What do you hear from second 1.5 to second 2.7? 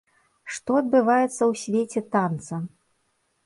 свеце танца?